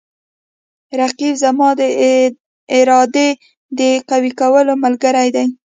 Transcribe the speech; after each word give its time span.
رقیب 0.99 1.33
زما 1.43 1.69
د 1.79 1.81
ارادې 2.79 3.29
د 3.79 3.81
قوي 4.09 4.31
کولو 4.39 4.73
ملګری 4.83 5.29
دی 5.35 5.45